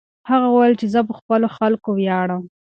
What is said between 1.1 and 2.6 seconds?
خپلو خلکو ویاړم.